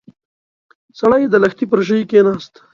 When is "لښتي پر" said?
1.43-1.79